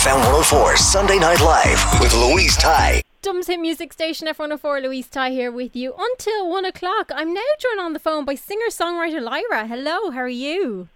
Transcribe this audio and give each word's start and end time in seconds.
FM 0.00 0.16
104 0.16 0.78
Sunday 0.78 1.18
Night 1.18 1.42
Live 1.42 2.00
with 2.00 2.14
Louise 2.14 2.56
Ty. 2.56 3.02
Dubs 3.20 3.48
Hit 3.48 3.60
Music 3.60 3.92
Station 3.92 4.26
F104, 4.28 4.80
Louise 4.82 5.08
Ty 5.08 5.28
here 5.32 5.52
with 5.52 5.76
you 5.76 5.92
until 5.98 6.48
one 6.48 6.64
o'clock. 6.64 7.10
I'm 7.14 7.34
now 7.34 7.42
joined 7.58 7.80
on 7.80 7.92
the 7.92 7.98
phone 7.98 8.24
by 8.24 8.34
singer 8.34 8.70
songwriter 8.70 9.20
Lyra. 9.20 9.66
Hello, 9.66 10.10
how 10.10 10.20
are 10.20 10.26
you? 10.26 10.88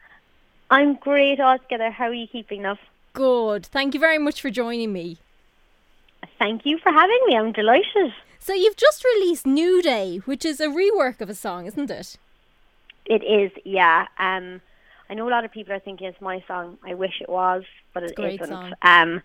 I'm 0.70 0.94
great 0.94 1.38
altogether. 1.38 1.90
How 1.90 2.06
are 2.06 2.14
you 2.14 2.26
keeping 2.26 2.64
up? 2.64 2.78
Good. 3.12 3.66
Thank 3.66 3.92
you 3.92 4.00
very 4.00 4.16
much 4.16 4.40
for 4.40 4.48
joining 4.48 4.94
me. 4.94 5.18
Thank 6.38 6.64
you 6.64 6.78
for 6.78 6.90
having 6.90 7.20
me. 7.26 7.36
I'm 7.36 7.52
delighted. 7.52 8.14
So, 8.38 8.54
you've 8.54 8.78
just 8.78 9.04
released 9.04 9.44
New 9.44 9.82
Day, 9.82 10.22
which 10.24 10.46
is 10.46 10.60
a 10.60 10.68
rework 10.68 11.20
of 11.20 11.28
a 11.28 11.34
song, 11.34 11.66
isn't 11.66 11.90
it? 11.90 12.16
It 13.04 13.22
is, 13.22 13.52
yeah. 13.66 14.06
Um, 14.18 14.62
I 15.10 15.12
know 15.12 15.28
a 15.28 15.30
lot 15.30 15.44
of 15.44 15.52
people 15.52 15.74
are 15.74 15.78
thinking 15.78 16.06
it's 16.06 16.22
my 16.22 16.42
song. 16.48 16.78
I 16.82 16.94
wish 16.94 17.20
it 17.20 17.28
was, 17.28 17.64
but 17.94 18.02
it 18.02 18.14
great 18.16 18.40
isn't. 18.40 18.48
song. 18.48 18.74
Um, 18.82 19.22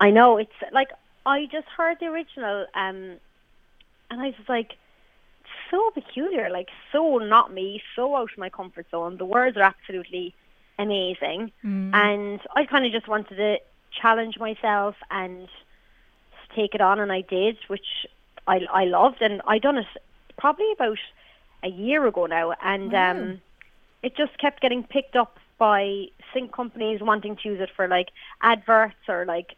I 0.00 0.10
know 0.10 0.38
it's 0.38 0.50
like 0.72 0.90
I 1.26 1.46
just 1.46 1.68
heard 1.68 1.98
the 2.00 2.06
original, 2.06 2.66
um, 2.74 3.18
and 4.10 4.20
I 4.20 4.26
was 4.26 4.48
like, 4.48 4.72
so 5.70 5.90
peculiar, 5.90 6.48
like 6.50 6.68
so 6.92 7.18
not 7.18 7.52
me, 7.52 7.82
so 7.94 8.16
out 8.16 8.32
of 8.32 8.38
my 8.38 8.48
comfort 8.48 8.86
zone. 8.90 9.16
The 9.18 9.24
words 9.24 9.56
are 9.56 9.62
absolutely 9.62 10.34
amazing, 10.78 11.52
and 11.94 12.40
I 12.56 12.64
kind 12.64 12.86
of 12.86 12.92
just 12.92 13.08
wanted 13.08 13.36
to 13.36 13.58
challenge 14.00 14.38
myself 14.38 14.94
and 15.10 15.48
take 16.54 16.74
it 16.74 16.80
on, 16.80 16.98
and 17.00 17.12
I 17.12 17.20
did, 17.20 17.58
which 17.68 18.06
I 18.46 18.60
I 18.72 18.84
loved, 18.84 19.20
and 19.20 19.42
I 19.46 19.58
done 19.58 19.78
it 19.78 19.86
probably 20.38 20.70
about 20.72 20.98
a 21.62 21.68
year 21.68 22.06
ago 22.06 22.26
now, 22.26 22.54
and 22.62 22.92
Wow. 22.92 23.10
um, 23.10 23.40
it 24.02 24.16
just 24.16 24.38
kept 24.38 24.60
getting 24.60 24.84
picked 24.84 25.16
up 25.16 25.38
by 25.58 26.06
sync 26.32 26.52
companies 26.52 27.00
wanting 27.00 27.36
to 27.36 27.48
use 27.48 27.60
it 27.60 27.70
for 27.76 27.88
like 27.88 28.08
adverts 28.42 29.08
or 29.08 29.24
like 29.26 29.56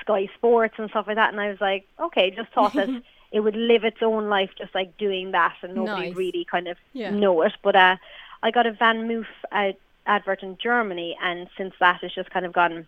Sky 0.00 0.28
Sports 0.36 0.74
and 0.78 0.88
stuff 0.90 1.06
like 1.06 1.16
that, 1.16 1.30
and 1.32 1.40
I 1.40 1.48
was 1.48 1.60
like, 1.60 1.86
okay, 2.00 2.30
just 2.30 2.52
thought 2.52 2.76
that 2.76 2.90
it 3.32 3.40
would 3.40 3.56
live 3.56 3.84
its 3.84 4.02
own 4.02 4.28
life, 4.28 4.50
just 4.58 4.74
like 4.74 4.96
doing 4.96 5.32
that, 5.32 5.54
and 5.62 5.74
nobody 5.74 6.08
Nice. 6.08 6.16
really 6.16 6.46
kind 6.50 6.68
of 6.68 6.76
Yeah. 6.92 7.10
know 7.10 7.42
it. 7.42 7.52
But 7.62 7.76
uh, 7.76 7.96
I 8.42 8.50
got 8.50 8.66
a 8.66 8.72
VanMoof 8.72 9.26
uh, 9.52 9.72
advert 10.06 10.42
in 10.42 10.56
Germany, 10.62 11.16
and 11.22 11.48
since 11.56 11.74
that, 11.80 12.00
it's 12.02 12.14
just 12.14 12.30
kind 12.30 12.46
of 12.46 12.52
gone 12.52 12.86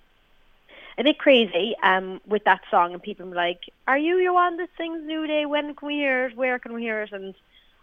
a 0.98 1.04
bit 1.04 1.18
crazy 1.18 1.74
um, 1.82 2.20
with 2.26 2.44
that 2.44 2.60
song, 2.70 2.92
and 2.92 3.02
people 3.02 3.26
were 3.26 3.34
like, 3.34 3.60
"Are 3.86 3.98
you 3.98 4.16
your 4.18 4.32
one 4.32 4.56
that 4.58 4.68
sings 4.76 5.02
New 5.04 5.26
Day? 5.26 5.46
When 5.46 5.74
can 5.74 5.86
we 5.88 5.94
hear 5.94 6.26
it? 6.26 6.36
Where 6.36 6.58
can 6.58 6.72
we 6.74 6.82
hear 6.82 7.02
it?" 7.02 7.12
And 7.12 7.34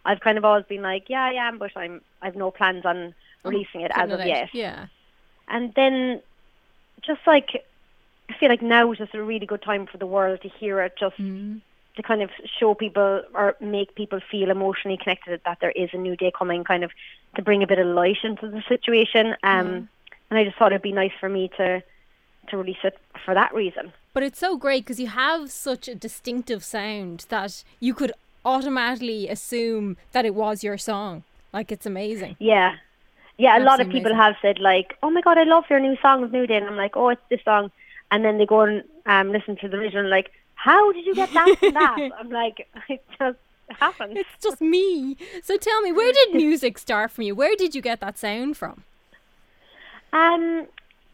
I've 0.06 0.20
kind 0.22 0.38
of 0.38 0.46
always 0.46 0.66
been 0.66 0.82
like, 0.82 1.06
"Yeah, 1.10 1.24
I 1.24 1.34
am," 1.34 1.58
but 1.58 1.72
I'm 1.76 2.02
I've 2.22 2.36
no 2.36 2.52
plans 2.52 2.86
on 2.86 3.14
releasing 3.44 3.82
it 3.82 3.92
as 3.94 4.12
of 4.12 4.26
yet. 4.26 4.50
Yeah. 4.54 4.88
And 5.48 5.74
then, 5.76 6.22
just 7.02 7.22
like 7.26 7.66
I 8.30 8.34
feel 8.40 8.50
like 8.50 8.62
now 8.62 8.92
is 8.92 9.00
just 9.00 9.16
a 9.16 9.24
really 9.24 9.46
good 9.46 9.62
time 9.62 9.88
for 9.88 9.98
the 9.98 10.06
world 10.06 10.42
to 10.42 10.50
hear 10.50 10.82
it, 10.82 10.94
just 11.00 11.18
to 11.18 12.04
kind 12.04 12.22
of 12.22 12.30
show 12.60 12.74
people 12.74 13.24
or 13.34 13.56
make 13.60 13.96
people 13.96 14.20
feel 14.32 14.50
emotionally 14.52 14.98
connected 14.98 15.42
that 15.46 15.60
there 15.60 15.72
is 15.72 15.90
a 15.94 15.98
new 15.98 16.16
day 16.16 16.32
coming, 16.38 16.64
kind 16.64 16.84
of 16.84 16.92
to 17.36 17.42
bring 17.42 17.64
a 17.64 17.68
bit 17.68 17.80
of 17.80 17.88
light 17.88 18.18
into 18.24 18.48
the 18.50 18.64
situation. 18.68 19.36
Um, 19.44 19.90
And 20.30 20.38
I 20.38 20.44
just 20.44 20.58
thought 20.58 20.72
it'd 20.72 20.82
be 20.82 20.92
nice 20.92 21.12
for 21.20 21.30
me 21.30 21.50
to 21.58 21.82
to 22.50 22.58
release 22.58 22.78
it 22.84 22.98
for 23.26 23.34
that 23.34 23.54
reason. 23.54 23.92
But 24.14 24.24
it's 24.24 24.40
so 24.40 24.58
great 24.58 24.86
because 24.86 25.00
you 25.00 25.08
have 25.08 25.52
such 25.52 25.88
a 25.88 25.96
distinctive 25.96 26.64
sound 26.64 27.26
that 27.30 27.64
you 27.80 27.94
could 27.94 28.12
automatically 28.44 29.28
assume 29.28 29.98
that 30.12 30.26
it 30.26 30.34
was 30.34 30.64
your 30.64 30.78
song. 30.78 31.24
Like, 31.54 31.72
it's 31.72 31.86
amazing. 31.86 32.36
Yeah. 32.40 32.76
Yeah, 33.40 33.58
a 33.58 33.64
lot 33.64 33.80
of 33.80 33.88
people 33.88 34.12
amazing. 34.12 34.18
have 34.18 34.36
said 34.42 34.60
like, 34.60 34.98
"Oh 35.02 35.10
my 35.10 35.22
god, 35.22 35.38
I 35.38 35.44
love 35.44 35.64
your 35.70 35.80
new 35.80 35.96
song 36.02 36.24
of 36.24 36.32
New 36.34 36.46
Day," 36.46 36.58
and 36.58 36.66
I'm 36.66 36.76
like, 36.76 36.98
"Oh, 36.98 37.08
it's 37.08 37.22
this 37.30 37.40
song," 37.46 37.72
and 38.12 38.24
then 38.26 38.38
they 38.38 38.46
go 38.46 38.62
and 38.62 38.84
um, 39.06 39.32
listen 39.32 39.56
to 39.62 39.70
the 39.70 39.78
original, 39.78 40.02
and 40.02 40.10
like, 40.10 40.32
"How 40.56 40.92
did 40.92 41.06
you 41.06 41.16
get 41.16 41.32
that 41.34 41.58
from 41.58 41.74
that?" 41.74 42.12
I'm 42.20 42.30
like, 42.30 42.68
"It 42.90 43.02
just 43.18 43.38
happened." 43.70 44.18
It's 44.18 44.44
just 44.44 44.60
me. 44.60 45.16
So 45.42 45.56
tell 45.56 45.82
me, 45.82 45.94
where 45.94 46.12
did 46.12 46.36
music 46.36 46.78
start 46.78 47.12
from 47.12 47.24
you? 47.24 47.34
Where 47.34 47.56
did 47.56 47.74
you 47.74 47.82
get 47.82 48.02
that 48.02 48.18
sound 48.18 48.58
from? 48.58 48.84
Um, 50.12 50.68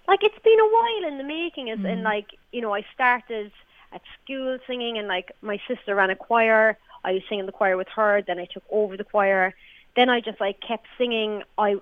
like 0.08 0.24
it's 0.24 0.40
been 0.40 0.60
a 0.60 0.70
while 0.70 1.12
in 1.12 1.20
the 1.20 1.24
making. 1.24 1.68
Is 1.68 1.86
in 1.86 2.02
like 2.02 2.32
you 2.52 2.62
know, 2.62 2.74
I 2.74 2.84
started 2.92 3.52
at 3.92 4.02
school 4.24 4.58
singing, 4.66 4.98
and 4.98 5.08
like 5.08 5.32
my 5.44 5.62
sister 5.68 5.94
ran 5.94 6.10
a 6.10 6.16
choir. 6.16 6.76
I 7.04 7.12
was 7.12 7.22
singing 7.30 7.46
the 7.46 7.52
choir 7.52 7.78
with 7.78 7.90
her. 7.90 8.24
Then 8.26 8.40
I 8.40 8.46
took 8.46 8.64
over 8.72 8.98
the 8.98 9.04
choir. 9.04 9.54
Then 9.96 10.10
I 10.10 10.22
just 10.22 10.42
like 10.42 10.60
kept 10.60 10.88
singing. 10.98 11.44
I, 11.60 11.76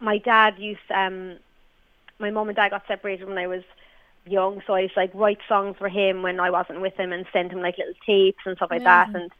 my 0.00 0.18
dad 0.18 0.58
used 0.58 0.80
um, 0.94 1.36
my 2.18 2.30
mom 2.30 2.48
and 2.48 2.56
dad 2.56 2.70
got 2.70 2.86
separated 2.86 3.28
when 3.28 3.38
I 3.38 3.46
was 3.46 3.62
young, 4.26 4.62
so 4.66 4.74
I 4.74 4.80
used 4.80 4.94
to 4.94 5.00
like 5.00 5.10
write 5.14 5.38
songs 5.48 5.76
for 5.78 5.88
him 5.88 6.22
when 6.22 6.40
I 6.40 6.50
wasn't 6.50 6.80
with 6.80 6.94
him 6.94 7.12
and 7.12 7.26
send 7.32 7.52
him 7.52 7.60
like 7.60 7.78
little 7.78 7.94
tapes 8.04 8.40
and 8.44 8.56
stuff 8.56 8.70
like 8.70 8.84
that. 8.84 9.14
And 9.14 9.30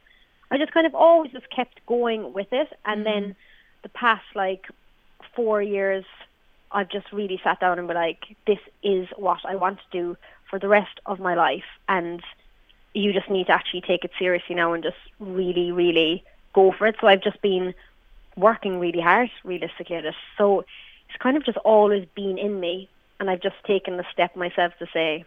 I 0.49 0.57
just 0.57 0.71
kind 0.71 0.87
of 0.87 0.95
always 0.95 1.31
just 1.31 1.49
kept 1.49 1.85
going 1.85 2.33
with 2.33 2.51
it. 2.51 2.67
And 2.85 3.05
then 3.05 3.35
the 3.83 3.89
past 3.89 4.25
like 4.35 4.67
four 5.35 5.61
years, 5.61 6.05
I've 6.71 6.89
just 6.89 7.11
really 7.11 7.39
sat 7.43 7.59
down 7.59 7.79
and 7.79 7.87
been 7.87 7.95
like, 7.95 8.35
this 8.47 8.59
is 8.83 9.07
what 9.15 9.39
I 9.45 9.55
want 9.55 9.79
to 9.79 9.85
do 9.91 10.17
for 10.49 10.59
the 10.59 10.67
rest 10.67 10.99
of 11.05 11.19
my 11.19 11.35
life. 11.35 11.65
And 11.87 12.21
you 12.93 13.13
just 13.13 13.29
need 13.29 13.47
to 13.47 13.53
actually 13.53 13.81
take 13.81 14.03
it 14.03 14.11
seriously 14.19 14.55
now 14.55 14.73
and 14.73 14.83
just 14.83 14.97
really, 15.19 15.71
really 15.71 16.23
go 16.53 16.73
for 16.77 16.87
it. 16.87 16.95
So 16.99 17.07
I've 17.07 17.23
just 17.23 17.41
been 17.41 17.73
working 18.35 18.79
really 18.79 19.01
hard, 19.01 19.29
realistically, 19.43 19.95
at 19.97 20.05
it. 20.05 20.15
So 20.37 20.61
it's 21.09 21.21
kind 21.21 21.37
of 21.37 21.45
just 21.45 21.57
always 21.59 22.07
been 22.15 22.37
in 22.37 22.59
me. 22.59 22.89
And 23.19 23.29
I've 23.29 23.41
just 23.41 23.55
taken 23.67 23.97
the 23.97 24.05
step 24.11 24.35
myself 24.35 24.73
to 24.79 24.87
say, 24.91 25.25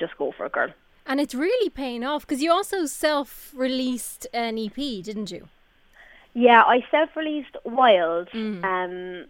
just 0.00 0.16
go 0.16 0.32
for 0.36 0.46
it, 0.46 0.52
girl. 0.52 0.70
And 1.06 1.20
it's 1.20 1.34
really 1.34 1.70
paying 1.70 2.04
off 2.04 2.26
because 2.26 2.42
you 2.42 2.52
also 2.52 2.86
self 2.86 3.52
released 3.54 4.26
an 4.32 4.58
EP, 4.58 4.74
didn't 4.74 5.30
you? 5.30 5.48
Yeah, 6.34 6.62
I 6.62 6.84
self-released 6.90 7.56
Wild, 7.64 8.28
um, 8.34 9.24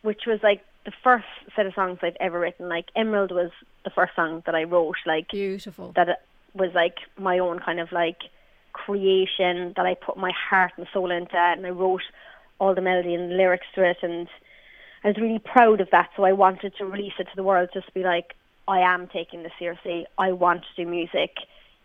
which 0.00 0.22
was 0.26 0.40
like 0.42 0.64
the 0.84 0.92
first 1.04 1.26
set 1.54 1.66
of 1.66 1.74
songs 1.74 1.98
I've 2.02 2.16
ever 2.18 2.40
written. 2.40 2.68
Like 2.68 2.86
Emerald 2.96 3.30
was 3.30 3.50
the 3.84 3.90
first 3.90 4.16
song 4.16 4.42
that 4.46 4.54
I 4.54 4.64
wrote. 4.64 4.96
Like 5.06 5.28
Beautiful. 5.30 5.92
that 5.94 6.22
was 6.54 6.70
like 6.74 6.96
my 7.18 7.38
own 7.38 7.60
kind 7.60 7.78
of 7.78 7.92
like 7.92 8.22
creation 8.72 9.74
that 9.76 9.86
I 9.86 9.94
put 9.94 10.16
my 10.16 10.32
heart 10.32 10.72
and 10.76 10.86
soul 10.92 11.10
into, 11.10 11.36
and 11.36 11.66
I 11.66 11.70
wrote 11.70 12.02
all 12.62 12.76
the 12.76 12.80
melody 12.80 13.12
and 13.12 13.36
lyrics 13.36 13.66
to 13.74 13.82
it, 13.82 13.96
and 14.02 14.28
I 15.02 15.08
was 15.08 15.16
really 15.16 15.40
proud 15.40 15.80
of 15.80 15.90
that. 15.90 16.10
So 16.16 16.22
I 16.22 16.32
wanted 16.32 16.74
to 16.78 16.84
release 16.84 17.14
it 17.18 17.24
to 17.24 17.36
the 17.36 17.42
world, 17.42 17.70
just 17.74 17.86
to 17.86 17.92
be 17.92 18.04
like, 18.04 18.34
I 18.68 18.78
am 18.78 19.08
taking 19.08 19.42
this 19.42 19.50
seriously. 19.58 20.06
I 20.16 20.30
want 20.30 20.62
to 20.62 20.84
do 20.84 20.88
music, 20.88 21.32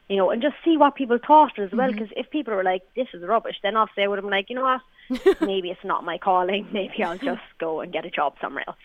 you 0.07 0.17
know, 0.17 0.29
and 0.29 0.39
just 0.39 0.55
see 0.63 0.77
what 0.77 0.93
people 0.93 1.17
thought 1.17 1.57
as 1.57 1.71
well. 1.71 1.91
Because 1.91 2.09
if 2.15 2.29
people 2.29 2.53
were 2.53 2.63
like, 2.63 2.83
"This 2.95 3.07
is 3.11 3.23
rubbish," 3.23 3.55
then 3.63 3.75
obviously 3.75 4.03
I 4.03 4.07
would 4.07 4.19
have 4.19 4.23
been 4.23 4.31
like, 4.31 4.51
you 4.51 4.55
know 4.55 4.77
what, 5.09 5.41
maybe 5.41 5.71
it's 5.71 5.83
not 5.83 6.05
my 6.05 6.19
calling. 6.19 6.67
Maybe 6.71 7.03
I'll 7.03 7.17
just 7.17 7.41
go 7.59 7.81
and 7.81 7.91
get 7.91 8.05
a 8.05 8.11
job 8.11 8.35
somewhere 8.39 8.65
else. 8.67 8.77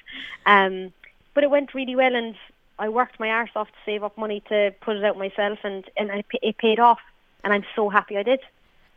Um, 0.47 0.95
but 1.35 1.45
it 1.45 1.51
went 1.51 1.75
really 1.75 1.95
well, 1.95 2.15
and 2.15 2.35
I 2.79 2.89
worked 2.89 3.21
my 3.21 3.29
arse 3.29 3.51
off 3.55 3.69
to 3.69 3.79
save 3.85 4.03
up 4.03 4.17
money 4.17 4.43
to 4.49 4.75
put 4.81 4.97
it 4.97 5.05
out 5.05 5.19
myself, 5.19 5.59
and 5.63 5.85
and 5.99 6.11
I, 6.11 6.25
it 6.41 6.57
paid 6.57 6.81
off, 6.81 7.01
and 7.45 7.53
I'm 7.53 7.67
so 7.77 7.91
happy 7.91 8.17
I 8.17 8.23
did. 8.23 8.41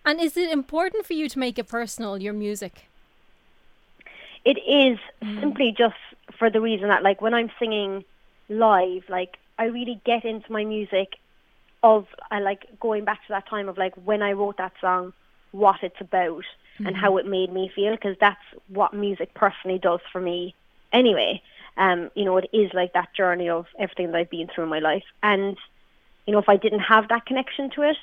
And 0.06 0.22
is 0.22 0.38
it 0.38 0.52
important 0.52 1.06
for 1.06 1.14
you 1.14 1.28
to 1.30 1.40
make 1.40 1.58
it 1.58 1.68
personal, 1.68 2.22
your 2.22 2.34
music? 2.34 2.88
It 4.46 4.60
is 4.60 5.00
simply 5.42 5.74
just 5.76 5.96
for 6.38 6.52
the 6.52 6.62
reason 6.62 6.90
that 6.90 7.02
like 7.02 7.22
when 7.22 7.34
I'm 7.34 7.50
singing 7.58 8.06
live, 8.48 9.04
like 9.10 9.38
I 9.58 9.66
really 9.66 10.00
get 10.06 10.24
into 10.24 10.52
my 10.52 10.64
music 10.64 11.18
of 11.82 12.08
I 12.30 12.40
like 12.40 12.68
going 12.80 13.06
back 13.06 13.22
to 13.28 13.30
that 13.30 13.48
time 13.48 13.68
of 13.70 13.78
like 13.78 13.96
when 13.96 14.22
I 14.22 14.34
wrote 14.34 14.58
that 14.58 14.74
song, 14.80 15.14
what 15.52 15.78
it's 15.82 16.00
about 16.00 16.44
mm-hmm. 16.76 16.86
and 16.86 16.96
how 16.96 17.18
it 17.18 17.26
made 17.26 17.52
me 17.52 17.72
feel 17.74 17.92
because 17.92 18.18
that's 18.20 18.42
what 18.68 18.94
music 18.94 19.34
personally 19.34 19.80
does 19.80 20.02
for 20.12 20.22
me 20.22 20.54
anyway. 20.94 21.42
Um, 21.78 22.12
you 22.16 22.26
know, 22.26 22.38
it 22.38 22.50
is 22.54 22.72
like 22.74 22.94
that 22.94 23.14
journey 23.14 23.50
of 23.50 23.66
everything 23.80 24.12
that 24.12 24.18
I've 24.18 24.30
been 24.30 24.48
through 24.48 24.66
in 24.66 24.70
my 24.70 24.80
life. 24.80 25.04
And, 25.24 25.58
you 26.26 26.34
know, 26.34 26.40
if 26.40 26.50
I 26.50 26.58
didn't 26.58 26.80
have 26.80 27.10
that 27.10 27.26
connection 27.26 27.70
to 27.72 27.82
it, 27.82 27.98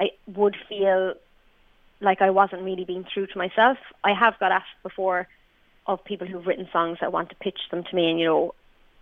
I 0.00 0.10
would 0.26 0.56
feel 0.68 1.14
like 2.00 2.20
I 2.22 2.30
wasn't 2.30 2.62
really 2.62 2.84
being 2.84 3.04
true 3.04 3.26
to 3.26 3.38
myself. 3.38 3.78
I 4.04 4.12
have 4.12 4.38
got 4.38 4.52
asked 4.52 4.82
before 4.82 5.28
of 5.86 6.04
people 6.04 6.26
who've 6.26 6.46
written 6.46 6.68
songs 6.72 6.98
that 7.00 7.12
want 7.12 7.30
to 7.30 7.36
pitch 7.36 7.60
them 7.70 7.84
to 7.84 7.96
me 7.96 8.10
and, 8.10 8.18
you 8.18 8.26
know, 8.26 8.54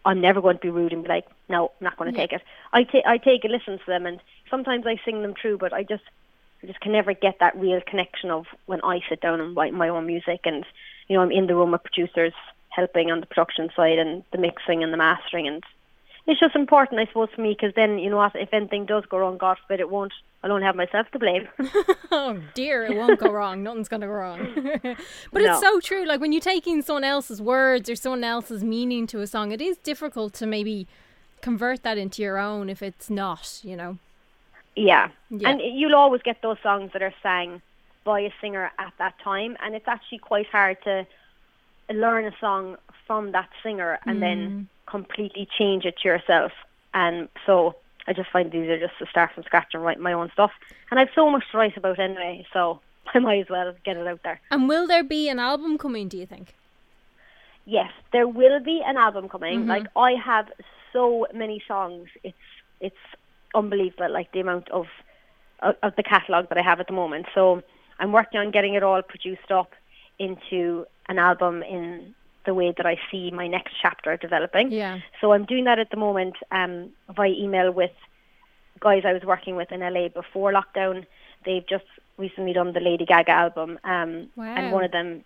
I'm 0.04 0.20
never 0.20 0.40
going 0.40 0.56
to 0.56 0.60
be 0.60 0.70
rude 0.70 0.92
and 0.92 1.02
be 1.02 1.08
like, 1.08 1.26
no, 1.48 1.66
I'm 1.80 1.84
not 1.84 1.96
going 1.96 2.12
to 2.12 2.18
yeah. 2.18 2.26
take 2.26 2.32
it. 2.34 2.42
I 2.72 2.84
take 2.84 3.06
I 3.06 3.18
take 3.18 3.44
a 3.44 3.48
listen 3.48 3.78
to 3.78 3.86
them, 3.86 4.06
and 4.06 4.20
sometimes 4.50 4.86
I 4.86 5.00
sing 5.04 5.22
them 5.22 5.34
through, 5.40 5.58
but 5.58 5.72
I 5.72 5.82
just 5.82 6.02
I 6.62 6.66
just 6.66 6.80
can 6.80 6.92
never 6.92 7.14
get 7.14 7.38
that 7.40 7.56
real 7.56 7.80
connection 7.80 8.30
of 8.30 8.46
when 8.66 8.80
I 8.82 9.00
sit 9.08 9.20
down 9.20 9.40
and 9.40 9.56
write 9.56 9.72
my 9.72 9.88
own 9.88 10.06
music, 10.06 10.40
and 10.44 10.64
you 11.08 11.16
know 11.16 11.22
I'm 11.22 11.32
in 11.32 11.46
the 11.46 11.54
room 11.54 11.72
with 11.72 11.84
producers 11.84 12.34
helping 12.68 13.10
on 13.10 13.20
the 13.20 13.26
production 13.26 13.70
side 13.74 13.98
and 13.98 14.24
the 14.32 14.38
mixing 14.38 14.82
and 14.82 14.92
the 14.92 14.98
mastering, 14.98 15.46
and 15.46 15.64
it's 16.26 16.40
just 16.40 16.56
important, 16.56 17.00
I 17.00 17.06
suppose, 17.06 17.28
for 17.34 17.42
me 17.42 17.50
because 17.50 17.74
then 17.74 17.98
you 17.98 18.08
know 18.08 18.16
what, 18.16 18.34
if 18.34 18.52
anything 18.52 18.86
does 18.86 19.04
go 19.06 19.18
wrong, 19.18 19.36
God 19.36 19.58
forbid 19.66 19.80
it 19.80 19.90
won't. 19.90 20.12
I'll 20.42 20.52
only 20.52 20.64
have 20.64 20.76
myself 20.76 21.10
to 21.12 21.18
blame. 21.18 21.48
oh 22.10 22.38
dear, 22.54 22.84
it 22.84 22.96
won't 22.96 23.18
go 23.18 23.30
wrong. 23.30 23.62
Nothing's 23.62 23.88
gonna 23.88 24.06
go 24.06 24.12
wrong. 24.12 24.54
but 25.32 25.42
no. 25.42 25.50
it's 25.50 25.60
so 25.60 25.80
true. 25.80 26.06
Like 26.06 26.20
when 26.20 26.32
you're 26.32 26.40
taking 26.40 26.82
someone 26.82 27.04
else's 27.04 27.40
words 27.40 27.88
or 27.88 27.96
someone 27.96 28.24
else's 28.24 28.62
meaning 28.62 29.06
to 29.08 29.20
a 29.20 29.26
song, 29.26 29.52
it 29.52 29.60
is 29.60 29.76
difficult 29.78 30.34
to 30.34 30.46
maybe 30.46 30.86
convert 31.40 31.82
that 31.82 31.98
into 31.98 32.22
your 32.22 32.38
own 32.38 32.68
if 32.70 32.82
it's 32.82 33.10
not, 33.10 33.60
you 33.62 33.76
know. 33.76 33.98
Yeah. 34.76 35.08
yeah. 35.30 35.50
And 35.50 35.60
you'll 35.60 35.94
always 35.94 36.22
get 36.22 36.42
those 36.42 36.56
songs 36.62 36.90
that 36.94 37.02
are 37.02 37.14
sang 37.22 37.62
by 38.04 38.20
a 38.20 38.30
singer 38.40 38.70
at 38.78 38.92
that 38.98 39.14
time 39.22 39.56
and 39.60 39.74
it's 39.74 39.88
actually 39.88 40.18
quite 40.18 40.46
hard 40.46 40.76
to 40.84 41.06
learn 41.90 42.24
a 42.26 42.32
song 42.38 42.76
from 43.06 43.32
that 43.32 43.48
singer 43.62 43.98
and 44.06 44.18
mm. 44.18 44.20
then 44.20 44.68
completely 44.86 45.48
change 45.58 45.84
it 45.84 45.96
to 46.02 46.08
yourself. 46.08 46.52
And 46.92 47.28
so 47.46 47.76
I 48.06 48.12
just 48.12 48.30
find 48.30 48.50
these 48.50 48.68
are 48.68 48.78
just 48.78 48.98
to 48.98 49.06
start 49.06 49.32
from 49.32 49.44
scratch 49.44 49.68
and 49.72 49.82
write 49.82 49.98
my 49.98 50.12
own 50.12 50.30
stuff. 50.32 50.52
And 50.90 51.00
I've 51.00 51.08
so 51.14 51.30
much 51.30 51.44
to 51.50 51.58
write 51.58 51.76
about 51.76 51.98
anyway, 51.98 52.46
so 52.52 52.80
I 53.14 53.18
might 53.18 53.40
as 53.40 53.48
well 53.48 53.74
get 53.84 53.96
it 53.96 54.06
out 54.06 54.20
there. 54.22 54.40
And 54.50 54.68
will 54.68 54.86
there 54.86 55.04
be 55.04 55.28
an 55.28 55.38
album 55.38 55.78
coming, 55.78 56.08
do 56.08 56.18
you 56.18 56.26
think? 56.26 56.54
Yes, 57.66 57.90
there 58.12 58.28
will 58.28 58.60
be 58.60 58.82
an 58.84 58.96
album 58.96 59.28
coming. 59.28 59.60
Mm-hmm. 59.60 59.70
Like 59.70 59.86
I 59.96 60.12
have 60.22 60.48
so 60.92 61.26
many 61.34 61.62
songs. 61.66 62.08
It's 62.22 62.36
it's 62.80 62.96
unbelievable 63.54 64.12
like 64.12 64.32
the 64.32 64.40
amount 64.40 64.68
of 64.70 64.86
of, 65.60 65.74
of 65.82 65.96
the 65.96 66.02
catalogue 66.02 66.50
that 66.50 66.58
I 66.58 66.62
have 66.62 66.80
at 66.80 66.88
the 66.88 66.92
moment. 66.92 67.26
So 67.34 67.62
I'm 67.98 68.12
working 68.12 68.38
on 68.40 68.50
getting 68.50 68.74
it 68.74 68.82
all 68.82 69.00
produced 69.00 69.50
up 69.50 69.70
into 70.18 70.86
an 71.08 71.18
album 71.18 71.62
in 71.62 72.14
the 72.44 72.54
way 72.54 72.72
that 72.76 72.86
I 72.86 72.98
see 73.10 73.30
my 73.30 73.46
next 73.46 73.74
chapter 73.80 74.16
developing. 74.16 74.70
Yeah. 74.70 75.00
So 75.20 75.32
I'm 75.32 75.44
doing 75.44 75.64
that 75.64 75.78
at 75.78 75.90
the 75.90 75.96
moment 75.96 76.36
um, 76.50 76.90
via 77.14 77.30
email 77.30 77.72
with 77.72 77.92
guys 78.80 79.02
I 79.06 79.12
was 79.12 79.22
working 79.22 79.56
with 79.56 79.72
in 79.72 79.80
LA 79.80 80.08
before 80.08 80.52
lockdown. 80.52 81.06
They've 81.44 81.66
just 81.66 81.84
recently 82.16 82.52
done 82.52 82.72
the 82.72 82.80
Lady 82.80 83.04
Gaga 83.04 83.30
album, 83.30 83.78
um, 83.84 84.28
wow. 84.36 84.54
and 84.56 84.72
one 84.72 84.84
of 84.84 84.92
them 84.92 85.24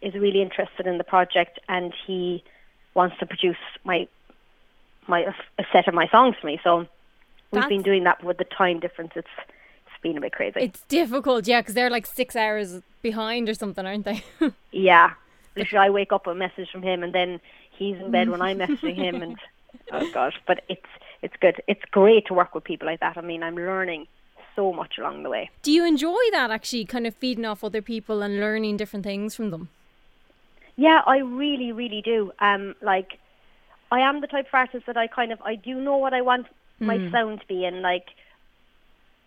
is 0.00 0.14
really 0.14 0.42
interested 0.42 0.86
in 0.86 0.98
the 0.98 1.04
project, 1.04 1.58
and 1.68 1.92
he 2.06 2.42
wants 2.94 3.16
to 3.18 3.26
produce 3.26 3.56
my 3.84 4.08
my 5.06 5.20
a 5.58 5.64
set 5.72 5.88
of 5.88 5.94
my 5.94 6.08
songs 6.08 6.36
for 6.40 6.46
me. 6.46 6.60
So 6.62 6.86
we've 7.52 7.68
been 7.68 7.82
doing 7.82 8.04
that 8.04 8.22
with 8.24 8.38
the 8.38 8.44
time 8.44 8.80
difference. 8.80 9.12
It's 9.16 9.28
it's 9.38 10.02
been 10.02 10.16
a 10.16 10.20
bit 10.20 10.32
crazy. 10.32 10.60
It's 10.60 10.82
difficult, 10.82 11.46
yeah, 11.46 11.60
because 11.60 11.74
they're 11.74 11.90
like 11.90 12.06
six 12.06 12.34
hours 12.36 12.80
behind 13.02 13.48
or 13.48 13.54
something, 13.54 13.84
aren't 13.86 14.04
they? 14.04 14.22
yeah, 14.72 15.12
literally 15.56 15.86
I 15.86 15.90
wake 15.90 16.12
up 16.12 16.26
with 16.26 16.36
a 16.36 16.38
message 16.38 16.70
from 16.70 16.82
him 16.82 17.02
and 17.02 17.14
then 17.14 17.40
he's 17.70 17.96
in 17.96 18.10
bed 18.10 18.28
when 18.28 18.42
I'm 18.42 18.58
messaging 18.58 18.96
him 18.96 19.22
and 19.22 19.36
oh 19.92 20.10
gosh. 20.12 20.34
But 20.46 20.62
it's 20.68 20.86
it's 21.22 21.34
good. 21.40 21.62
It's 21.66 21.84
great 21.90 22.26
to 22.26 22.34
work 22.34 22.54
with 22.54 22.64
people 22.64 22.86
like 22.86 23.00
that. 23.00 23.16
I 23.16 23.20
mean 23.20 23.42
I'm 23.42 23.56
learning 23.56 24.06
so 24.56 24.72
much 24.72 24.98
along 24.98 25.22
the 25.22 25.30
way. 25.30 25.50
Do 25.62 25.72
you 25.72 25.86
enjoy 25.86 26.18
that 26.32 26.50
actually 26.50 26.84
kind 26.84 27.06
of 27.06 27.14
feeding 27.14 27.44
off 27.44 27.62
other 27.62 27.82
people 27.82 28.22
and 28.22 28.40
learning 28.40 28.76
different 28.76 29.04
things 29.04 29.34
from 29.34 29.50
them? 29.50 29.68
Yeah, 30.76 31.02
I 31.06 31.18
really, 31.18 31.72
really 31.72 32.02
do. 32.02 32.32
Um 32.38 32.74
like 32.82 33.18
I 33.92 34.00
am 34.00 34.20
the 34.20 34.26
type 34.26 34.46
of 34.46 34.54
artist 34.54 34.86
that 34.86 34.96
I 34.96 35.06
kind 35.06 35.32
of 35.32 35.40
I 35.42 35.54
do 35.54 35.74
know 35.80 35.96
what 35.96 36.14
I 36.14 36.20
want 36.20 36.46
mm. 36.80 36.86
my 36.86 37.10
sound 37.10 37.40
to 37.40 37.46
be 37.46 37.64
and 37.64 37.82
like 37.82 38.06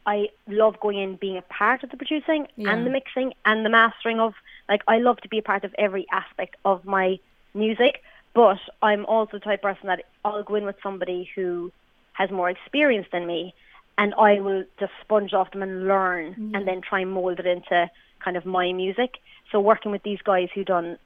I 0.06 0.30
love 0.48 0.80
going 0.80 0.98
in 1.00 1.16
being 1.16 1.38
a 1.38 1.42
part 1.42 1.84
of 1.84 1.90
the 1.90 1.98
producing 1.98 2.48
yeah. 2.56 2.72
and 2.72 2.86
the 2.86 2.90
mixing 2.90 3.34
and 3.46 3.66
the 3.66 3.70
mastering 3.70 4.20
of 4.20 4.34
like 4.69 4.81
I 4.88 5.00
love 5.00 5.18
to 5.21 5.30
be 5.30 5.39
a 5.39 5.44
part 5.44 5.63
of 5.63 5.74
every 5.77 6.06
aspect 6.12 6.56
of 6.65 6.86
my 6.86 7.19
music, 7.54 8.01
but 8.33 8.60
I'm 8.81 9.06
also 9.06 9.33
the 9.33 9.39
type 9.39 9.60
of 9.60 9.75
person 9.75 9.88
that 9.88 10.06
I'll 10.24 10.44
go 10.44 10.56
in 10.56 10.65
with 10.65 10.77
somebody 10.81 11.30
who 11.36 11.71
has 12.13 12.31
more 12.31 12.50
experience 12.50 13.07
than 13.12 13.25
me 13.25 13.54
and 13.98 14.13
I 14.15 14.39
will 14.39 14.63
just 14.80 14.92
sponge 15.01 15.33
off 15.33 15.51
them 15.51 15.62
and 15.62 15.88
learn 15.88 16.36
yeah. 16.38 16.57
and 16.57 16.68
then 16.68 16.81
try 16.81 17.01
and 17.01 17.12
mold 17.12 17.39
it 17.39 17.45
into 17.45 17.89
kind 18.24 18.38
of 18.38 18.45
my 18.45 18.71
music. 18.74 19.19
So 19.51 19.60
working 19.60 19.92
with 19.92 20.04
these 20.04 20.21
guys 20.24 20.50
who 20.54 20.63
done 20.63 20.98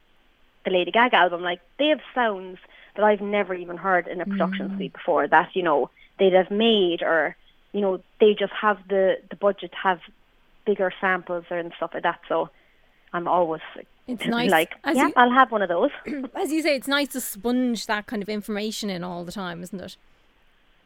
the 0.64 0.72
Lady 0.72 0.92
Gaga 0.92 1.16
album, 1.18 1.42
like 1.42 1.60
they 1.80 1.88
have 1.88 2.00
sounds 2.16 2.60
that 2.96 3.04
I've 3.04 3.22
never 3.22 3.54
even 3.54 3.78
heard 3.78 4.08
in 4.08 4.22
a 4.22 4.26
production 4.26 4.70
mm. 4.70 4.78
suite 4.78 4.94
before 4.94 5.28
that, 5.28 5.50
you 5.54 5.64
know, 5.64 5.90
they'd 6.20 6.34
have 6.34 6.52
made 6.52 7.02
or 7.02 7.36
you 7.74 7.82
know, 7.82 8.02
they 8.20 8.34
just 8.34 8.54
have 8.54 8.80
the 8.88 9.18
the 9.30 9.36
budget 9.36 9.72
to 9.72 9.78
have 9.78 10.00
bigger 10.66 10.92
samples 11.00 11.46
and 11.50 11.74
stuff 11.78 11.92
like 11.94 12.04
that. 12.04 12.20
So 12.28 12.50
I'm 13.18 13.28
always 13.28 13.62
it's 14.08 14.26
nice. 14.38 14.50
like, 14.50 14.76
as 14.84 14.96
yeah, 14.96 15.08
you, 15.08 15.14
I'll 15.16 15.32
have 15.32 15.52
one 15.52 15.62
of 15.62 15.70
those. 15.70 15.92
As 16.36 16.52
you 16.52 16.62
say, 16.62 16.76
it's 16.76 16.88
nice 16.88 17.10
to 17.10 17.22
sponge 17.22 17.86
that 17.88 18.08
kind 18.08 18.24
of 18.24 18.30
information 18.30 18.90
in 18.90 19.04
all 19.04 19.26
the 19.26 19.32
time, 19.32 19.62
isn't 19.64 19.80
it? 19.80 19.98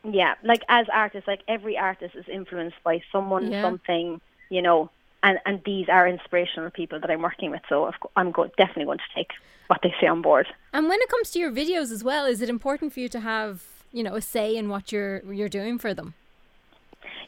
Yeah, 0.04 0.34
like 0.44 0.64
as 0.68 0.88
artists, 0.92 1.28
like 1.28 1.42
every 1.48 1.78
artist 1.78 2.16
is 2.16 2.28
influenced 2.28 2.78
by 2.84 3.04
someone, 3.12 3.52
yeah. 3.52 3.62
something, 3.62 4.20
you 4.50 4.62
know, 4.64 4.90
and 5.22 5.38
and 5.46 5.62
these 5.64 5.90
are 5.90 6.08
inspirational 6.08 6.72
people 6.72 7.00
that 7.00 7.12
I'm 7.12 7.22
working 7.22 7.52
with. 7.52 7.62
So 7.70 7.92
I'm 8.16 8.32
go- 8.32 8.50
definitely 8.58 8.86
going 8.86 8.98
to 8.98 9.14
take 9.14 9.30
what 9.68 9.82
they 9.84 9.94
say 10.02 10.08
on 10.08 10.24
board. 10.24 10.48
And 10.74 10.90
when 10.90 11.00
it 11.00 11.10
comes 11.10 11.30
to 11.32 11.40
your 11.40 11.52
videos 11.52 11.92
as 11.92 12.04
well, 12.04 12.26
is 12.26 12.42
it 12.42 12.50
important 12.50 12.94
for 12.94 13.00
you 13.00 13.10
to 13.10 13.20
have 13.20 13.64
you 13.92 14.02
know 14.02 14.16
a 14.16 14.22
say 14.22 14.58
in 14.58 14.70
what 14.70 14.92
you're 14.92 15.22
you're 15.32 15.50
doing 15.50 15.78
for 15.78 15.94
them? 15.94 16.16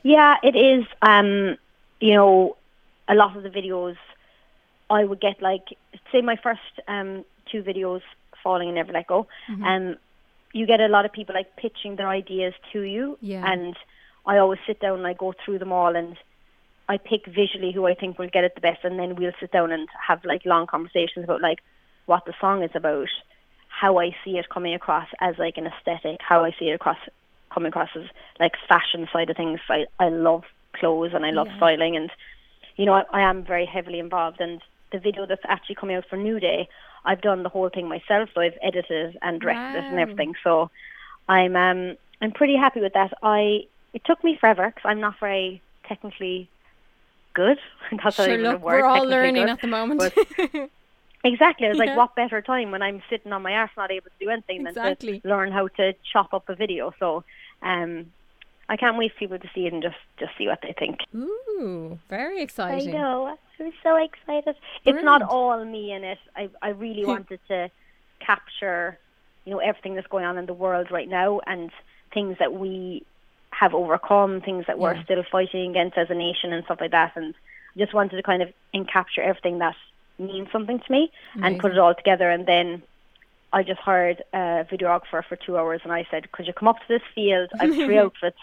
Yeah, 0.02 0.38
it 0.42 0.56
is. 0.56 0.84
Um, 1.04 1.58
you 2.00 2.16
know, 2.16 2.58
a 3.08 3.14
lot 3.14 3.38
of 3.38 3.44
the 3.44 3.52
videos 3.52 3.98
I 4.90 5.04
would 5.04 5.22
get 5.22 5.42
like 5.42 5.78
say 6.12 6.22
my 6.22 6.36
first 6.36 6.62
um 6.88 7.26
two 7.52 7.64
videos, 7.64 8.02
Falling 8.44 8.70
and 8.70 8.76
Never 8.76 8.94
Let 8.94 9.08
Go, 9.08 9.28
mm-hmm. 9.50 9.64
um, 9.64 9.96
you 10.54 10.66
get 10.66 10.80
a 10.80 10.88
lot 10.88 11.06
of 11.06 11.12
people 11.12 11.36
like 11.36 11.56
pitching 11.56 11.96
their 11.96 12.10
ideas 12.10 12.54
to 12.72 12.82
you, 12.82 13.18
yeah. 13.22 13.44
and 13.52 13.76
I 14.26 14.38
always 14.38 14.60
sit 14.66 14.80
down 14.80 15.00
and 15.00 15.08
I 15.08 15.14
go 15.14 15.34
through 15.44 15.60
them 15.60 15.72
all 15.72 15.96
and 15.96 16.18
I 16.88 16.98
pick 16.98 17.26
visually 17.26 17.72
who 17.72 17.86
I 17.86 17.96
think 17.96 18.20
will 18.20 18.30
get 18.30 18.44
it 18.44 18.56
the 18.56 18.62
best, 18.62 18.84
and 18.84 19.00
then 19.00 19.16
we'll 19.16 19.32
sit 19.40 19.52
down 19.52 19.72
and 19.72 19.88
have 20.08 20.24
like 20.26 20.46
long 20.46 20.68
conversations 20.68 21.24
about 21.24 21.42
like 21.42 21.60
what 22.06 22.26
the 22.26 22.34
song 22.40 22.64
is 22.64 22.72
about, 22.76 23.10
how 23.70 24.00
I 24.00 24.16
see 24.24 24.38
it 24.38 24.50
coming 24.50 24.74
across 24.74 25.08
as 25.20 25.38
like 25.38 25.58
an 25.58 25.68
aesthetic, 25.68 26.20
how 26.22 26.44
I 26.44 26.52
see 26.60 26.70
it 26.70 26.74
across 26.74 26.98
coming 27.54 27.70
across 27.70 27.90
as 27.96 28.04
like 28.40 28.54
fashion 28.68 29.08
side 29.14 29.30
of 29.30 29.38
things. 29.38 29.60
I 29.70 29.86
I 30.00 30.10
love 30.10 30.44
clothes 30.74 31.12
and 31.14 31.26
I 31.26 31.32
love 31.32 31.48
yeah. 31.48 31.58
styling, 31.58 31.96
and 31.96 32.12
you 32.76 32.86
know 32.86 32.94
I, 32.94 33.04
I 33.12 33.22
am 33.22 33.44
very 33.44 33.66
heavily 33.66 34.00
involved. 34.00 34.42
And 34.42 34.62
the 34.94 35.00
video 35.00 35.26
that's 35.26 35.42
actually 35.46 35.76
coming 35.76 35.98
out 35.98 36.06
for 36.10 36.16
New 36.16 36.40
Day, 36.40 36.70
I've 37.04 37.22
done 37.22 37.44
the 37.44 37.50
whole 37.50 37.70
thing 37.70 37.90
myself. 37.90 38.30
So 38.34 38.40
I've 38.40 38.58
edited 38.62 39.18
and 39.22 39.42
directed 39.42 39.82
wow. 39.82 39.88
it 39.88 39.92
and 39.92 40.00
everything. 40.00 40.36
So 40.44 40.70
I'm 41.28 41.58
um 41.58 41.98
I'm 42.22 42.32
pretty 42.32 42.56
happy 42.56 42.80
with 42.80 42.94
that. 42.94 43.14
I 43.22 43.66
it 43.94 44.06
took 44.06 44.24
me 44.24 44.38
forever 44.40 44.68
because 44.68 44.88
I'm 44.88 45.02
not 45.02 45.20
very 45.20 45.62
technically 45.88 46.50
good. 47.34 47.58
That's 48.04 48.16
sure, 48.16 48.38
look, 48.38 48.62
we're 48.62 48.86
all 48.86 49.06
learning 49.06 49.36
good. 49.36 49.50
at 49.50 49.62
the 49.62 49.68
moment. 49.68 50.14
Exactly. 51.26 51.68
I 51.68 51.70
was 51.70 51.78
yeah. 51.78 51.86
like, 51.86 51.98
what 51.98 52.16
better 52.16 52.42
time 52.42 52.72
when 52.72 52.82
I'm 52.82 53.02
sitting 53.10 53.32
on 53.32 53.42
my 53.42 53.54
ass 53.54 53.70
not 53.78 53.92
able 53.92 54.08
to 54.08 54.26
do 54.26 54.30
anything 54.30 54.68
exactly. 54.68 55.14
than 55.14 55.22
to 55.22 55.28
learn 55.30 55.52
how 55.54 55.70
to 55.70 55.94
chop 56.12 56.34
up 56.34 56.50
a 56.50 56.56
video. 56.56 56.94
So 57.00 57.24
um, 57.62 58.08
I 58.70 58.78
can't 58.78 58.98
wait 58.98 59.12
for 59.14 59.20
people 59.20 59.40
to 59.40 59.50
see 59.54 59.68
it 59.68 59.74
and 59.74 59.84
just, 59.84 59.98
just 60.18 60.32
see 60.38 60.48
what 60.48 60.62
they 60.62 60.74
think. 60.78 61.00
Ooh, 61.16 62.00
very 62.10 62.42
exciting. 62.42 62.96
I 62.96 62.98
know. 62.98 63.38
I'm 63.60 63.74
so 63.84 63.96
excited. 63.96 64.44
Brilliant. 64.44 64.58
It's 64.86 65.04
not 65.04 65.22
all 65.22 65.64
me 65.64 65.92
in 65.92 66.04
it. 66.04 66.18
I, 66.36 66.50
I 66.62 66.70
really 66.70 67.06
wanted 67.06 67.40
to 67.50 67.70
capture, 68.20 68.98
you 69.46 69.52
know, 69.52 69.60
everything 69.60 69.96
that's 69.96 70.08
going 70.08 70.26
on 70.26 70.38
in 70.38 70.46
the 70.46 70.54
world 70.54 70.92
right 70.92 71.10
now 71.10 71.40
and 71.46 71.72
things 72.14 72.38
that 72.40 72.54
we 72.54 73.06
have 73.52 73.74
overcome, 73.74 74.42
things 74.42 74.66
that 74.68 74.80
we're 74.80 75.02
still 75.04 75.24
fighting 75.32 75.72
against 75.72 75.98
as 75.98 76.10
a 76.10 76.16
nation 76.16 76.54
and 76.54 76.64
stuff 76.66 76.80
like 76.82 76.92
that. 76.92 77.14
And 77.16 77.36
I 77.76 77.80
just 77.80 77.94
wanted 77.94 78.16
to 78.16 78.24
kind 78.24 78.42
of 78.42 78.50
encapture 78.74 79.20
everything 79.20 79.60
that 79.60 79.76
means 80.18 80.48
something 80.52 80.80
to 80.80 80.92
me 80.92 81.12
Amazing. 81.36 81.54
and 81.54 81.62
put 81.62 81.72
it 81.72 81.78
all 81.78 81.94
together 81.94 82.30
and 82.30 82.46
then 82.46 82.82
I 83.54 83.64
just 83.64 83.80
hired 83.80 84.24
a 84.34 84.66
videographer 84.70 85.24
for 85.28 85.36
two 85.38 85.58
hours, 85.58 85.82
and 85.84 85.94
I 85.94 86.06
said, 86.12 86.32
"Could 86.32 86.48
you 86.48 86.54
come 86.54 86.68
up 86.68 86.78
to 86.80 86.86
this 86.90 87.02
field? 87.16 87.50
I 87.60 87.66
have 87.68 87.76
three 87.86 87.98
outfits. 87.98 88.38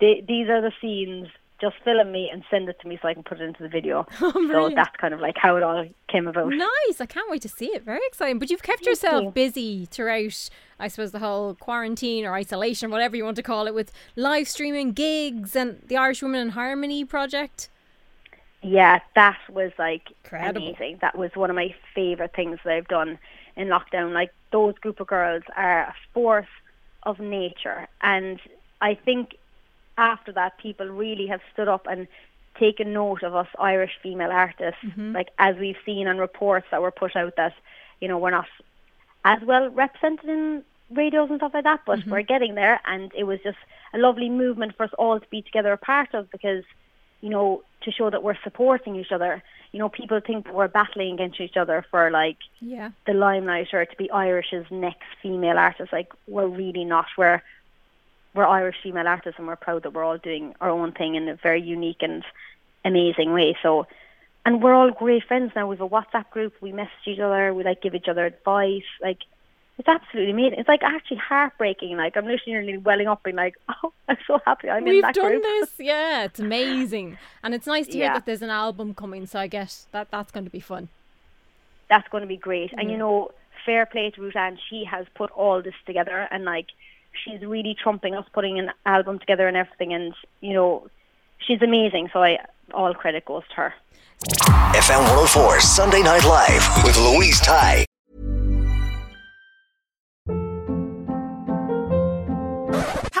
They, 0.00 0.22
these 0.26 0.48
are 0.48 0.60
the 0.60 0.72
scenes. 0.80 1.28
Just 1.60 1.76
film 1.84 2.10
me 2.10 2.30
and 2.32 2.42
send 2.50 2.70
it 2.70 2.80
to 2.80 2.88
me 2.88 2.98
so 3.02 3.08
I 3.08 3.12
can 3.12 3.22
put 3.22 3.40
it 3.40 3.44
into 3.44 3.62
the 3.62 3.68
video." 3.68 4.06
Oh, 4.20 4.32
so 4.50 4.70
that's 4.74 4.94
kind 4.96 5.12
of 5.12 5.20
like 5.20 5.36
how 5.36 5.56
it 5.56 5.62
all 5.62 5.86
came 6.08 6.26
about. 6.28 6.52
Nice. 6.52 7.00
I 7.00 7.06
can't 7.06 7.30
wait 7.30 7.42
to 7.42 7.48
see 7.48 7.66
it. 7.66 7.82
Very 7.84 8.00
exciting. 8.06 8.38
But 8.38 8.50
you've 8.50 8.62
kept 8.62 8.86
yourself 8.86 9.24
you. 9.24 9.30
busy 9.30 9.86
throughout, 9.86 10.48
I 10.78 10.88
suppose, 10.88 11.10
the 11.12 11.18
whole 11.18 11.54
quarantine 11.54 12.24
or 12.24 12.34
isolation, 12.34 12.90
whatever 12.90 13.16
you 13.16 13.24
want 13.24 13.36
to 13.36 13.42
call 13.42 13.66
it, 13.66 13.74
with 13.74 13.92
live 14.16 14.48
streaming 14.48 14.92
gigs 14.92 15.56
and 15.56 15.82
the 15.86 15.96
Irish 15.96 16.22
Women 16.22 16.40
in 16.40 16.48
Harmony 16.50 17.04
project. 17.04 17.68
Yeah, 18.62 19.00
that 19.14 19.38
was 19.48 19.72
like 19.78 20.02
Incredible. 20.24 20.68
amazing. 20.68 20.98
That 21.00 21.16
was 21.16 21.30
one 21.34 21.48
of 21.48 21.56
my 21.56 21.74
favorite 21.94 22.34
things 22.36 22.58
that 22.64 22.74
I've 22.74 22.88
done 22.88 23.18
in 23.60 23.68
lockdown. 23.68 24.12
Like 24.12 24.32
those 24.52 24.74
group 24.78 25.00
of 25.00 25.06
girls 25.06 25.42
are 25.56 25.82
a 25.82 25.94
force 26.12 26.54
of 27.04 27.18
nature, 27.20 27.88
and 28.00 28.40
I 28.80 28.94
think 28.94 29.36
after 29.96 30.32
that, 30.32 30.58
people 30.58 30.86
really 30.86 31.26
have 31.26 31.40
stood 31.52 31.68
up 31.68 31.86
and 31.88 32.08
taken 32.58 32.92
note 32.92 33.22
of 33.22 33.34
us 33.34 33.48
Irish 33.58 33.92
female 34.02 34.30
artists. 34.30 34.82
Mm-hmm. 34.84 35.12
Like 35.12 35.28
as 35.38 35.56
we've 35.56 35.76
seen 35.84 36.08
on 36.08 36.18
reports 36.18 36.66
that 36.70 36.82
were 36.82 36.90
put 36.90 37.16
out 37.16 37.36
that 37.36 37.54
you 38.00 38.08
know 38.08 38.18
we're 38.18 38.30
not 38.30 38.48
as 39.24 39.40
well 39.42 39.68
represented 39.68 40.28
in 40.28 40.64
radios 40.90 41.30
and 41.30 41.38
stuff 41.38 41.52
like 41.54 41.64
that, 41.64 41.80
but 41.86 42.00
mm-hmm. 42.00 42.10
we're 42.10 42.22
getting 42.22 42.54
there, 42.54 42.80
and 42.86 43.12
it 43.16 43.24
was 43.24 43.38
just 43.44 43.58
a 43.92 43.98
lovely 43.98 44.30
movement 44.30 44.76
for 44.76 44.84
us 44.84 44.90
all 44.98 45.20
to 45.20 45.26
be 45.30 45.42
together 45.42 45.72
a 45.72 45.78
part 45.78 46.14
of 46.14 46.30
because 46.30 46.64
you 47.20 47.28
know, 47.28 47.62
to 47.82 47.90
show 47.90 48.10
that 48.10 48.22
we're 48.22 48.38
supporting 48.42 48.96
each 48.96 49.12
other. 49.12 49.42
You 49.72 49.78
know, 49.78 49.88
people 49.88 50.20
think 50.20 50.46
that 50.46 50.54
we're 50.54 50.68
battling 50.68 51.14
against 51.14 51.40
each 51.40 51.56
other 51.56 51.84
for 51.90 52.10
like 52.10 52.38
Yeah. 52.60 52.90
the 53.06 53.14
limelight 53.14 53.72
or 53.72 53.84
to 53.84 53.96
be 53.96 54.10
Irish's 54.10 54.66
next 54.70 55.06
female 55.22 55.58
artist. 55.58 55.92
Like 55.92 56.12
we're 56.26 56.46
really 56.46 56.84
not. 56.84 57.06
We're 57.16 57.42
we're 58.34 58.46
Irish 58.46 58.76
female 58.82 59.08
artists 59.08 59.38
and 59.38 59.48
we're 59.48 59.56
proud 59.56 59.82
that 59.82 59.92
we're 59.92 60.04
all 60.04 60.18
doing 60.18 60.54
our 60.60 60.70
own 60.70 60.92
thing 60.92 61.16
in 61.16 61.28
a 61.28 61.34
very 61.34 61.60
unique 61.62 62.02
and 62.02 62.24
amazing 62.84 63.32
way. 63.32 63.56
So 63.62 63.86
and 64.46 64.62
we're 64.62 64.74
all 64.74 64.90
great 64.90 65.24
friends 65.24 65.52
now. 65.54 65.66
We've 65.66 65.80
a 65.80 65.88
WhatsApp 65.88 66.30
group, 66.30 66.54
we 66.60 66.72
message 66.72 67.06
each 67.06 67.18
other, 67.18 67.52
we 67.52 67.62
like 67.64 67.82
give 67.82 67.94
each 67.94 68.08
other 68.08 68.24
advice. 68.24 68.84
Like 69.02 69.18
it's 69.80 69.88
absolutely 69.88 70.30
amazing. 70.32 70.58
It's 70.60 70.68
like 70.68 70.82
actually 70.82 71.16
heartbreaking. 71.18 71.96
Like 71.96 72.16
I'm 72.16 72.26
literally 72.26 72.52
nearly 72.52 72.78
welling 72.78 73.08
up 73.08 73.22
being 73.22 73.36
like, 73.36 73.54
Oh, 73.82 73.92
I'm 74.08 74.18
so 74.26 74.38
happy 74.46 74.68
I'm 74.70 74.84
in 74.86 74.92
We've 74.94 75.02
that 75.02 75.14
done 75.14 75.30
group. 75.32 75.42
this. 75.42 75.70
Yeah, 75.78 76.24
it's 76.24 76.38
amazing. 76.40 77.18
And 77.42 77.54
it's 77.54 77.66
nice 77.66 77.86
to 77.86 77.92
hear 77.92 78.04
Yeah. 78.04 78.14
that 78.14 78.26
there's 78.26 78.42
an 78.42 78.50
album 78.50 78.94
coming, 78.94 79.26
so 79.26 79.38
I 79.40 79.46
guess 79.46 79.86
that 79.92 80.10
that's 80.10 80.30
going 80.30 80.44
to 80.44 80.50
be 80.50 80.60
fun. 80.60 80.88
that's 81.88 82.08
going 82.08 82.20
to 82.22 82.28
be 82.28 82.36
great. 82.36 82.70
And 82.78 82.90
you 82.90 82.96
know, 82.96 83.30
fair 83.66 83.84
play 83.86 84.10
to 84.10 84.20
Ruth-Anne. 84.22 84.58
She 84.68 84.84
has 84.84 85.06
put 85.16 85.30
all 85.32 85.60
this 85.62 85.74
together, 85.86 86.28
and 86.30 86.44
like 86.44 86.66
she's 87.24 87.40
really 87.42 87.74
trumping 87.82 88.14
us 88.14 88.26
putting 88.32 88.58
an 88.60 88.70
album 88.86 89.18
together 89.18 89.48
and 89.48 89.56
everything. 89.56 89.92
And 89.92 90.14
you 90.40 90.52
know, 90.54 90.86
she's 91.44 91.60
amazing. 91.62 92.10
So 92.12 92.22
I 92.22 92.38
all 92.72 92.94
credit 92.94 93.24
goes 93.24 93.42
to 93.50 93.54
her. 93.56 93.74
FM 94.74 95.00
104 95.00 95.60
Sunday 95.60 96.02
Night 96.02 96.24
Live 96.24 96.84
with 96.84 96.96
Louise 96.98 97.40
Ty. 97.40 97.86